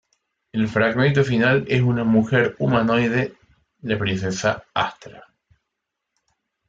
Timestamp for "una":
1.83-2.03